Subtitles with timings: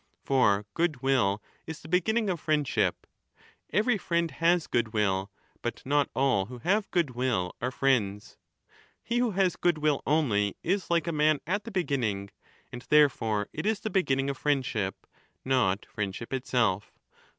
[0.23, 3.05] For goodwill is the beginning of friendship;
[3.69, 5.29] every Triend has goodwill,
[5.61, 8.35] but not all who have goodwill are friends.
[9.03, 12.31] He who has goodwill only is like a man at the beginning,
[12.71, 15.05] and therefore it is the b^in ning of friendship,
[15.45, 16.95] not friendship itself.